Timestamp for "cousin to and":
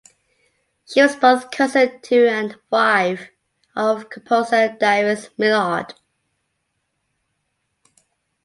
1.51-2.55